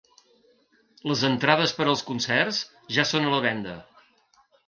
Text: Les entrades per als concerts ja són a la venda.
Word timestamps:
Les 1.11 1.21
entrades 1.29 1.75
per 1.81 1.85
als 1.91 2.01
concerts 2.09 2.63
ja 2.97 3.07
són 3.11 3.27
a 3.27 3.35
la 3.37 3.43
venda. 3.47 3.79